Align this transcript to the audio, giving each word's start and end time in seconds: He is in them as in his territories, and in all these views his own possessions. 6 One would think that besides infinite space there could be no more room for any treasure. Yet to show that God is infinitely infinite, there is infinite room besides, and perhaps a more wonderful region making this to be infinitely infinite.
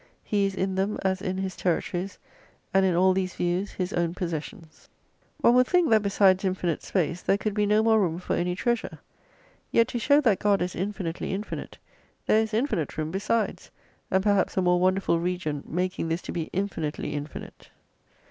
He 0.23 0.47
is 0.47 0.55
in 0.55 0.73
them 0.73 0.97
as 1.03 1.21
in 1.21 1.37
his 1.37 1.55
territories, 1.55 2.17
and 2.73 2.87
in 2.87 2.95
all 2.95 3.13
these 3.13 3.35
views 3.35 3.73
his 3.73 3.93
own 3.93 4.15
possessions. 4.15 4.89
6 5.35 5.41
One 5.41 5.53
would 5.53 5.67
think 5.67 5.91
that 5.91 6.01
besides 6.01 6.43
infinite 6.43 6.81
space 6.81 7.21
there 7.21 7.37
could 7.37 7.53
be 7.53 7.67
no 7.67 7.83
more 7.83 7.99
room 7.99 8.17
for 8.17 8.35
any 8.35 8.55
treasure. 8.55 8.97
Yet 9.69 9.89
to 9.89 9.99
show 9.99 10.19
that 10.21 10.39
God 10.39 10.59
is 10.59 10.75
infinitely 10.75 11.31
infinite, 11.31 11.77
there 12.25 12.41
is 12.41 12.51
infinite 12.51 12.97
room 12.97 13.11
besides, 13.11 13.69
and 14.09 14.23
perhaps 14.23 14.57
a 14.57 14.63
more 14.63 14.79
wonderful 14.79 15.19
region 15.19 15.61
making 15.67 16.07
this 16.09 16.23
to 16.23 16.31
be 16.31 16.49
infinitely 16.51 17.13
infinite. 17.13 17.69